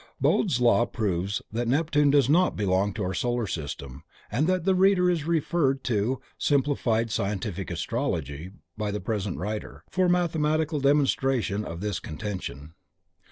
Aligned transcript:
Bode's 0.19 0.59
law 0.59 0.87
proves 0.87 1.43
that 1.51 1.67
Neptune 1.67 2.09
does 2.09 2.27
not 2.27 2.55
belong 2.55 2.91
to 2.95 3.03
our 3.03 3.13
solar 3.13 3.45
system 3.45 4.01
and 4.31 4.47
the 4.47 4.73
reader 4.73 5.11
is 5.11 5.25
referred 5.25 5.83
to 5.83 6.19
"Simplified 6.39 7.11
Scientific 7.11 7.69
Astrology" 7.69 8.49
by 8.75 8.89
the 8.89 8.99
present 8.99 9.37
writer, 9.37 9.83
for 9.91 10.09
mathematical 10.09 10.79
demonstration 10.79 11.63
of 11.63 11.81
this 11.81 11.99
contention. 11.99 12.73